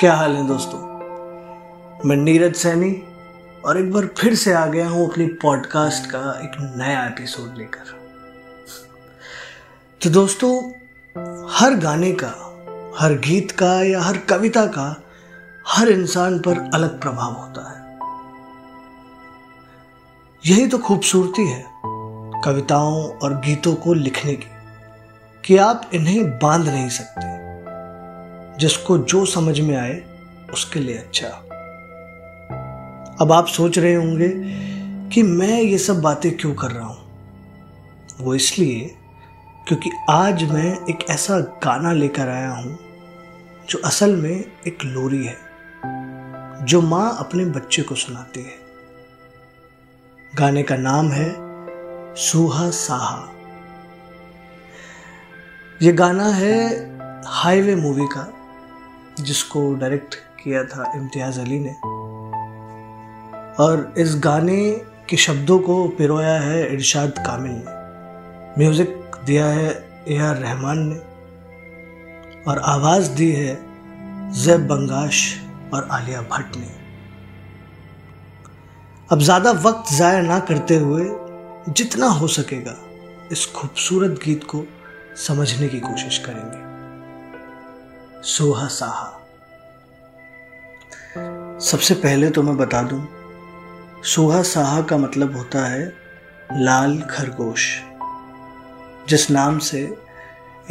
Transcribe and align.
क्या 0.00 0.14
हाल 0.14 0.36
है 0.36 0.46
दोस्तों? 0.46 0.78
मैं 2.08 2.16
नीरज 2.16 2.54
सैनी 2.54 3.02
और 3.64 3.78
एक 3.78 3.92
बार 3.92 4.08
फिर 4.18 4.34
से 4.34 4.52
आ 4.52 4.66
गया 4.66 4.88
हूँ 4.88 5.12
अपनी 5.12 5.26
पॉडकास्ट 5.26 6.10
का 6.10 6.40
एक 6.44 6.74
नया 6.76 7.06
एपिसोड 7.06 7.58
लेकर। 7.58 7.98
तो 10.02 10.10
दोस्तों, 10.10 10.70
हर 11.50 11.74
गाने 11.74 12.12
का, 12.12 12.34
हर 12.98 13.12
गीत 13.12 13.50
का 13.50 13.82
या 13.82 14.02
हर 14.02 14.16
कविता 14.16 14.66
का 14.66 15.02
हर 15.68 15.88
इंसान 15.88 16.38
पर 16.38 16.70
अलग 16.74 17.00
प्रभाव 17.00 17.32
होता 17.32 17.70
है। 17.70 17.98
यही 20.46 20.66
तो 20.66 20.78
खूबसूरती 20.78 21.48
है 21.48 21.64
कविताओं 22.44 23.08
और 23.08 23.34
गीतों 23.34 23.74
को 23.74 23.94
लिखने 23.94 24.34
की 24.34 24.48
कि 25.44 25.56
आप 25.56 25.90
इन्हें 25.94 26.38
बाँध 26.38 26.68
नहीं 26.68 26.88
सकते। 26.88 27.37
जिसको 28.58 28.98
जो 28.98 29.26
समझ 29.26 29.60
में 29.60 29.76
आए, 29.76 30.04
उसके 30.52 30.80
लिए 30.80 30.98
अच्छा। 30.98 31.28
अब 33.20 33.32
आप 33.32 33.46
सोच 33.46 33.78
रहे 33.78 33.94
होंगे 33.94 34.28
कि 35.08 35.22
मैं 35.22 35.62
ये 35.62 35.78
सब 35.78 36.00
बातें 36.00 36.36
क्यों 36.36 36.54
कर 36.54 36.70
रहा 36.70 36.86
हूँ? 36.86 37.08
वो 38.20 38.34
इसलिए 38.34 38.94
क्योंकि 39.68 39.90
आज 40.10 40.44
मैं 40.44 40.86
एक 40.90 41.10
ऐसा 41.10 41.38
गाना 41.38 41.92
लेकर 41.92 42.28
आया 42.28 42.50
हूँ, 42.50 42.78
जो 43.68 43.78
असल 43.84 44.16
में 44.16 44.44
एक 44.66 44.78
लोरी 44.84 45.24
है, 45.24 45.36
जो 46.66 46.80
माँ 46.80 47.16
अपने 47.18 47.44
बच्चे 47.44 47.82
को 47.82 47.94
सुनाती 47.94 48.40
है। 48.40 48.68
गाने 50.34 50.62
का 50.62 50.76
नाम 50.76 51.08
है 51.08 51.36
सूहा 52.16 52.70
साहा। 52.70 53.28
ये 55.82 55.92
गाना 55.92 56.28
है 56.28 56.90
हाईवे 57.26 57.74
मूवी 57.74 58.06
का। 58.06 58.34
जिसको 59.20 59.74
डायरेक्ट 59.74 60.14
किया 60.42 60.62
था 60.64 60.92
इम्तियाज़ 60.96 61.40
अली 61.40 61.58
ने। 61.58 61.72
और 63.64 63.94
इस 63.98 64.14
गाने 64.16 64.60
के 65.10 65.16
शब्दों 65.16 65.58
को 65.58 65.86
पिरोया 65.88 66.38
है 66.40 66.72
इरशाद 66.74 67.18
कामिल 67.18 67.52
ने। 67.54 67.76
म्यूज़िक 68.58 69.20
दिया 69.26 69.46
है 69.46 69.68
ए 70.08 70.18
आर 70.18 70.36
रहमान 70.36 70.78
ने। 70.88 70.98
और 72.44 72.58
आवाज़ 72.58 73.10
दी 73.10 73.30
है 73.32 73.54
जैब 74.34 74.66
बंगाश 74.68 75.22
और 75.74 75.88
आलिया 75.92 76.20
भट्ट 76.22 76.56
ने। 76.56 76.76
अब 79.10 79.20
ज़्यादा 79.20 79.50
वक्त 79.60 79.92
ज़ाया 79.92 80.22
ना 80.22 80.38
करते 80.40 80.76
हुए 80.76 81.04
जितना 81.72 82.06
हो 82.06 82.26
सकेगा 82.28 82.76
इस 83.32 83.46
खूबसूरत 83.46 84.20
गीत 84.24 84.44
को 84.44 84.64
समझने 85.16 85.68
की 85.68 85.80
कोशिश 85.80 86.18
करेंगे। 86.18 86.67
सोहा 88.22 88.66
साहा। 88.66 89.10
सबसे 91.60 91.94
पहले 91.94 92.30
तो 92.30 92.42
मैं 92.42 92.56
बता 92.56 92.82
दूँ, 92.82 93.06
सोहा 94.04 94.42
साहा 94.42 94.80
का 94.82 94.96
मतलब 94.96 95.36
होता 95.36 95.66
है 95.66 95.86
लाल 96.52 97.00
खरगोश, 97.00 97.66
जिस 99.08 99.30
नाम 99.30 99.58
से 99.58 99.80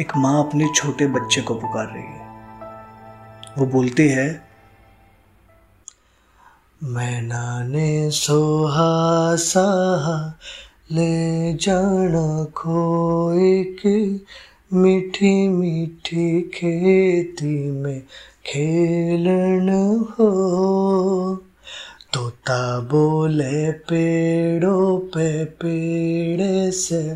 एक 0.00 0.12
माँ 0.16 0.38
अपने 0.40 0.68
छोटे 0.74 1.06
बच्चे 1.06 1.40
को 1.40 1.54
पुकार 1.54 1.86
रही 1.86 2.02
है। 2.02 2.26
वो 3.58 3.66
बोलती 3.66 4.08
है 4.08 4.28
मैना 6.82 7.62
ने 7.64 8.10
सोहा 8.10 9.36
साहा, 9.36 10.18
ले 10.92 11.54
जाना 11.54 12.44
खोए 12.52 13.62
के 13.80 13.98
मीठी 14.72 15.48
मीठी 15.48 16.40
खेती 16.42 17.70
में 17.70 18.02
खेलन 18.46 19.68
हो। 20.10 20.30
तोता 22.14 22.80
बोले 22.80 23.72
पेड़ों 23.72 24.98
पे 24.98 25.44
पेड़े 25.44 26.70
से, 26.70 27.14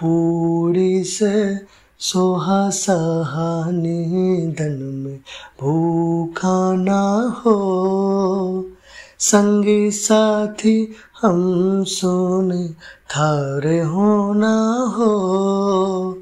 पूरी 0.00 1.04
से 1.04 1.58
सोहा 1.98 2.70
सहानी 2.70 4.04
धन 4.46 4.78
में 4.82 5.20
भूखा 5.60 6.74
ना 6.74 7.34
हो। 7.46 8.68
संगी 9.18 9.90
साथी 9.90 10.92
हम 11.22 11.84
सोने 11.84 12.68
थारे 13.10 13.80
होना 13.80 14.72
हो। 14.98 16.18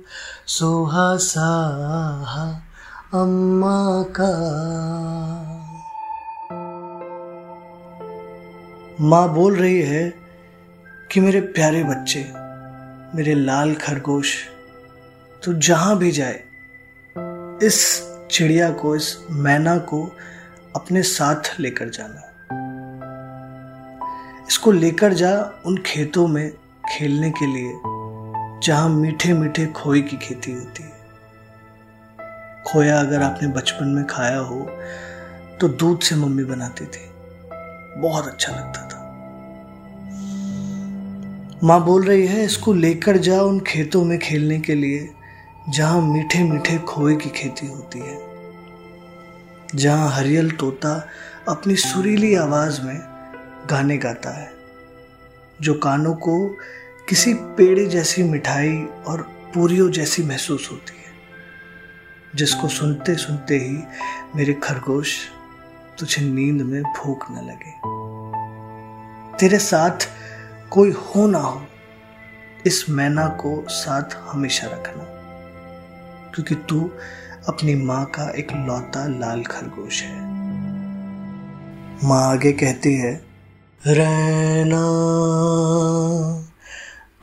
सुहासा 0.50 1.50
अम्मा 3.14 4.02
का। 4.20 4.30
माँ 9.00 9.28
बोल 9.34 9.56
रही 9.56 9.80
है 9.82 10.02
कि 11.12 11.20
मेरे 11.20 11.40
प्यारे 11.40 11.82
बच्चे, 11.84 12.24
मेरे 13.16 13.34
लाल 13.34 13.74
खरगोश 13.74 14.34
तो 15.42 15.52
जहाँ 15.52 15.96
भी 15.98 16.10
जाए, 16.10 16.42
इस 17.62 17.78
चिड़िया 18.30 18.70
को, 18.70 18.96
इस 18.96 19.16
मैना 19.30 19.76
को 19.78 20.04
अपने 20.76 21.02
साथ 21.02 21.60
लेकर 21.60 21.88
जाना। 21.88 22.26
इसको 24.48 24.72
लेकर 24.72 25.12
जा 25.12 25.32
उन 25.66 25.76
खेतों 25.86 26.26
में 26.28 26.50
खेलने 26.92 27.30
के 27.30 27.46
लिए। 27.46 27.99
जहाँ 28.62 28.88
मीठे 28.88 29.32
मीठे 29.32 29.66
खोए 29.66 30.00
की 30.00 30.16
खेती 30.16 30.52
होती 30.52 30.82
है। 30.82 30.98
खोया 32.66 32.98
अगर 33.00 33.22
आपने 33.22 33.48
बचपन 33.48 33.88
में 33.88 34.06
खाया 34.06 34.38
हो 34.38 34.60
तो 35.60 35.68
दूध 35.68 36.00
से 36.00 36.16
मम्मी 36.16 36.44
बनाती 36.44 36.84
थी। 36.84 37.08
बहुत 38.00 38.26
अच्छा 38.26 38.52
लगता 38.52 38.82
था। 38.82 38.98
माँ 41.64 41.84
बोल 41.84 42.04
रही 42.04 42.26
है, 42.26 42.44
इसको 42.44 42.72
लेकर 42.72 43.16
जा 43.16 43.40
उन 43.42 43.60
खेतों 43.60 44.04
में 44.04 44.18
खेलने 44.18 44.58
के 44.60 44.74
लिए, 44.74 45.08
जहाँ 45.68 46.00
मीठे 46.02 46.42
मीठे 46.42 46.78
खोए 46.78 47.16
की 47.16 47.30
खेती 47.30 47.66
होती 47.66 47.98
है। 47.98 48.18
जहाँ 49.74 50.10
हरियल 50.10 50.50
तोता 50.50 50.94
अपनी 51.48 51.76
सुरीली 51.76 52.34
आवाज़ 52.34 52.80
में 52.80 52.98
गाने 53.70 53.96
गाता 53.96 54.30
है, 54.30 54.50
जो 55.60 55.74
कानों 55.74 56.14
को 56.14 56.36
किसी 57.10 57.34
पेड़े 57.34 57.86
जैसी 57.86 58.22
मिठाई 58.22 58.84
और 59.06 59.22
पूरियों 59.54 59.90
जैसी 59.90 60.22
महसूस 60.22 60.68
होती 60.72 60.92
है, 60.96 61.12
जिसको 62.34 62.68
सुनते 62.68 63.14
सुनते 63.14 63.58
ही 63.58 63.78
मेरे 64.36 64.52
खरगोश 64.52 65.16
तुझे 65.98 66.22
नींद 66.22 66.62
में 66.62 66.82
भूख 66.82 67.26
न 67.30 67.34
लगे। 67.34 67.72
तेरे 69.38 69.58
साथ 69.58 70.08
कोई 70.70 70.90
हो 70.90 71.26
ना 71.26 71.38
हो, 71.38 71.62
इस 72.66 72.90
मैना 72.90 73.26
को 73.26 73.64
साथ 73.68 74.16
हमेशा 74.22 74.66
रखना, 74.66 75.04
क्योंकि 76.34 76.54
तू 76.54 76.90
अपनी 77.48 77.74
माँ 77.74 78.04
का 78.04 78.30
एक 78.30 78.52
लौता 78.52 79.06
लाल 79.18 79.42
खरगोश 79.42 80.02
है। 80.02 80.20
माँ 82.08 82.22
आगे 82.32 82.52
कहती 82.52 82.94
है, 82.94 83.12
रहना। 83.86 84.86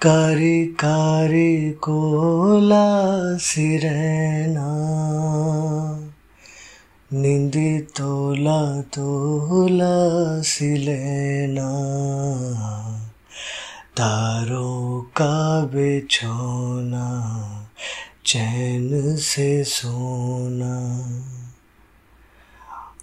कारी 0.01 0.65
कारी 0.65 1.71
कोला 1.71 3.37
सिरना 3.37 4.67
निंदी 7.13 7.79
तोला 7.79 8.81
तोला 8.81 10.41
सिलेना 10.41 11.71
तारों 13.97 15.01
का 15.01 15.65
बेछोना, 15.65 17.07
चैन 18.25 19.15
से 19.15 19.63
सोना। 19.63 21.07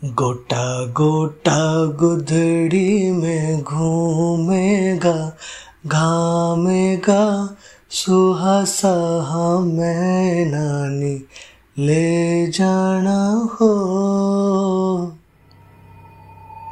गोटा 0.04 0.86
गोटा 0.86 1.84
गुदड़ी 1.84 3.10
में 3.10 3.62
घूमेगा 3.62 5.36
घामेगा 5.86 7.56
सुहासा 7.90 9.58
मैं 9.60 10.46
नानी 10.46 11.24
ले 11.78 12.46
जाना 12.46 13.48
हो। 13.54 13.70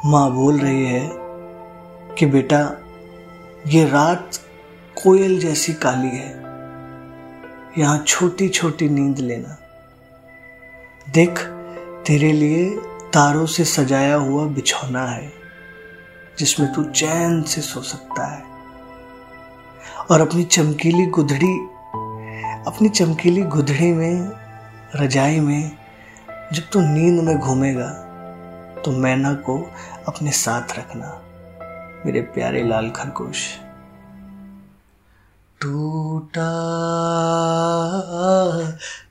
माँ 0.06 0.32
बोल 0.32 0.58
रही 0.58 0.84
है 0.84 1.10
कि 2.18 2.26
बेटा, 2.26 2.78
ये 3.66 3.84
रात 3.84 4.30
कोयल 5.02 5.40
जैसी 5.40 5.72
काली 5.72 6.08
है। 6.08 6.42
यहाँ 7.78 8.04
छोटी 8.06 8.48
छोटी 8.48 8.88
नींद 8.88 9.18
लेना। 9.18 9.58
देख, 11.10 11.38
तेरे 12.06 12.32
लिए 12.32 12.70
तारों 13.12 13.46
से 13.46 13.64
सजाया 13.64 14.14
हुआ 14.14 14.44
बिछौना 14.44 15.06
है, 15.06 15.32
जिसमें 16.38 16.72
तू 16.72 16.84
चैन 16.84 17.42
से 17.42 17.60
सो 17.60 17.82
सकता 17.82 18.26
है। 18.26 18.51
और 20.12 20.20
अपनी 20.20 20.42
चमकीली 20.44 21.04
गुदड़ी, 21.06 21.52
अपनी 22.66 22.88
चमकीली 22.88 23.42
गुदड़ी 23.42 23.90
में, 23.92 24.32
रजाई 24.96 25.38
में, 25.40 25.70
जब 26.52 26.62
तू 26.72 26.80
नींद 26.80 27.22
में 27.24 27.38
घूमेगा 27.38 27.88
तो 28.84 28.90
मैना 28.92 29.32
को 29.46 29.56
अपने 30.08 30.30
साथ 30.30 30.78
रखना, 30.78 31.08
मेरे 32.06 32.20
प्यारे 32.34 32.62
लाल 32.64 32.90
खरगोश। 32.90 33.46
टूटा 35.60 36.50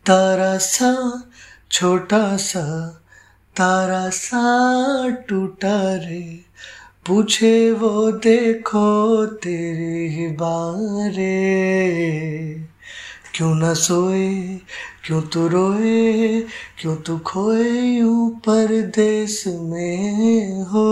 तारा 0.05 0.57
सा 0.57 0.93
छोटा 1.71 2.25
सा, 2.37 2.65
तारा 3.55 4.09
सा 4.09 4.43
टूटा 5.29 5.75
रे 6.05 6.23
पूछे 7.07 7.71
वो 7.71 8.11
देखो 8.11 9.25
तेरे 9.25 10.27
बारे। 10.27 11.31
क्यों 13.35 13.55
न 13.55 13.73
सोए, 13.73 14.59
क्यों 15.05 15.21
तू 15.21 15.47
रोए, 15.47 16.41
क्यों 16.81 16.95
तू 16.95 17.17
खोए 17.17 17.81
यूँ 17.81 18.39
परदेश 18.39 19.43
में 19.47 20.61
हो। 20.63 20.87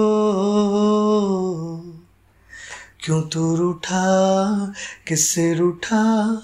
क्यों 3.05 3.21
तू 3.21 3.55
रूठा 3.55 4.05
किससे 5.07 5.53
रूठा 5.53 6.41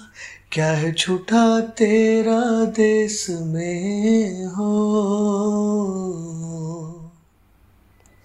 क्या 0.52 0.66
है 0.66 0.92
छूटा 0.92 1.60
तेरा 1.60 2.64
देश 2.64 3.26
में 3.30 4.46
हो। 4.46 5.15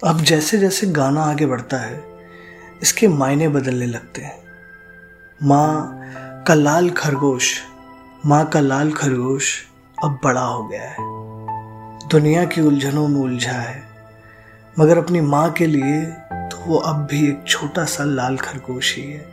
अब 0.02 0.20
जैसे 0.20 0.58
जैसे 0.58 0.86
गाना 0.86 1.22
आगे 1.22 1.46
बढ़ता 1.46 1.78
है, 1.78 2.02
इसके 2.82 3.08
मायने 3.08 3.48
बदलने 3.48 3.86
लगते 3.86 4.22
हैं। 4.22 4.36
माँ 5.40 6.44
का 6.46 6.54
लाल 6.54 6.88
खरगोश, 6.90 7.52
माँ 8.26 8.44
का 8.44 8.60
लाल 8.60 8.90
खरगोश 8.92 9.52
अब 9.98 10.18
बड़ा 10.24 10.40
हो 10.40 10.64
गया 10.64 10.82
है। 10.82 10.96
दुनिया 12.08 12.44
की 12.44 12.60
उलझनों 12.60 13.06
में 13.08 13.20
उलझा 13.20 13.52
है, 13.52 13.82
मगर 14.76 14.98
अपनी 14.98 15.20
माँ 15.20 15.50
के 15.52 15.66
लिए 15.66 16.00
तो 16.02 16.64
वो 16.66 16.78
अब 16.78 17.06
भी 17.10 17.26
एक 17.28 17.44
छोटा 17.46 17.84
सा 17.84 18.04
लाल 18.04 18.36
खरगोश 18.36 18.94
ही 18.96 19.02
है। 19.02 19.26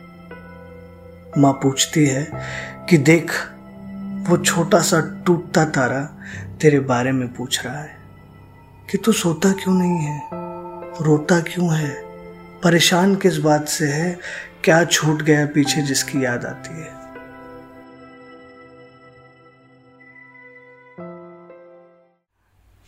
माँ 1.38 1.52
पूछती 1.52 2.06
है 2.06 2.26
कि 2.90 2.98
देख, 2.98 3.32
वो 4.28 4.36
छोटा 4.36 4.80
सा 4.80 5.00
टूटता 5.26 5.64
तारा 5.66 6.02
तेरे 6.62 6.80
बारे 6.86 7.12
में 7.12 7.32
पूछ 7.34 7.64
रहा 7.64 7.78
है 7.78 7.98
कि 8.90 8.98
तू 8.98 9.12
सोता 9.12 9.52
क्यों 9.54 9.74
नहीं 9.74 9.98
है? 9.98 10.39
रोता 11.00 11.40
क्यों 11.40 11.74
है? 11.74 12.02
परेशान 12.64 13.16
किस 13.16 13.38
बात 13.38 13.68
से 13.68 13.84
है? 13.84 14.18
क्या 14.64 14.84
छूट 14.84 15.22
गया 15.22 15.46
पीछे 15.46 15.82
जिसकी 15.82 16.24
याद 16.24 16.44
आती 16.44 16.80
है? 16.80 17.00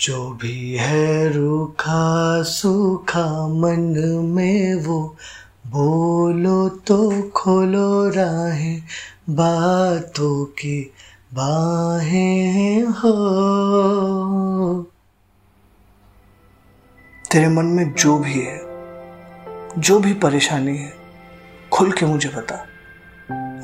जो 0.00 0.30
भी 0.30 0.74
है 0.74 1.32
रूखा 1.32 2.42
सूखा 2.42 3.48
मन 3.48 3.94
में 4.24 4.74
वो, 4.74 5.16
बोलो 5.66 6.68
तो 6.68 7.22
खोलो 7.22 8.08
राहें, 8.08 8.82
बातों 9.30 10.44
की 10.44 10.92
बाहें 11.34 12.82
हो 12.82 13.12
तेरे 17.32 17.48
मन 17.48 17.64
में 17.64 17.92
जो 17.92 18.18
भी 18.18 18.40
है, 18.40 18.58
जो 19.78 19.98
भी 20.00 20.14
परेशानी 20.14 20.76
है, 20.76 20.92
खुल 21.72 21.92
के 21.92 22.06
मुझे 22.06 22.28
बता। 22.28 22.54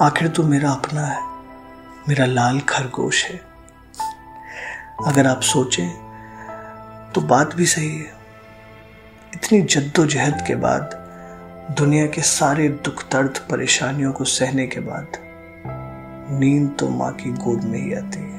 आखिर 0.06 0.28
तू 0.28 0.42
मेरा 0.42 0.70
अपना 0.70 1.06
है, 1.06 1.22
मेरा 2.08 2.26
लाल 2.26 2.60
खरगोश 2.60 3.24
है। 3.24 3.40
अगर 5.06 5.26
आप 5.26 5.40
सोचें 5.40 5.90
तो 7.14 7.20
बात 7.20 7.54
भी 7.54 7.66
सही 7.66 7.98
है। 7.98 8.12
इतनी 9.34 9.60
जद्दोजहद 9.60 10.44
के 10.46 10.54
बाद, 10.54 10.90
दुनिया 11.78 12.06
के 12.06 12.22
सारे 12.22 12.68
दुख 12.68 13.04
दर्द 13.12 13.38
परेशानियों 13.50 14.12
को 14.12 14.24
सहने 14.24 14.66
के 14.66 14.80
बाद, 14.80 15.06
नींद 16.40 16.76
तो 16.80 16.88
माँ 16.88 17.12
की 17.12 17.30
गोद 17.30 17.64
में 17.64 17.78
ही 17.78 17.94
आती 17.94 18.20
है। 18.20 18.37